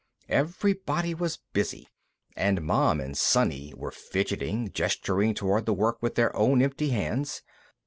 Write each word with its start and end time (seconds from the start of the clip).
Everybody 0.29 1.13
was 1.13 1.37
busy, 1.53 1.87
and 2.35 2.63
Mom 2.63 2.99
and 2.99 3.15
Sonny 3.15 3.71
were 3.77 3.91
fidgeting, 3.91 4.71
gesturing 4.73 5.35
toward 5.35 5.67
the 5.67 5.75
work 5.75 6.01
with 6.01 6.15
their 6.15 6.35
own 6.35 6.59
empty 6.63 6.89
hands. 6.89 7.43